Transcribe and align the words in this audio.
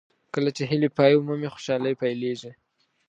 کله 0.33 0.49
چې 0.57 0.63
هیلې 0.71 0.89
پای 0.97 1.13
ومومي 1.15 1.49
خوشالۍ 1.53 1.93
پیلېږي. 2.01 2.51